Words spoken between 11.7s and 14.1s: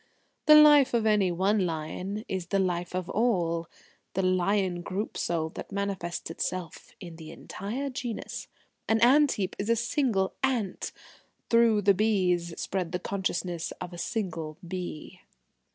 the bees spreads the consciousness of a